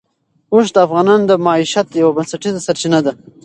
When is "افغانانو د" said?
0.85-1.33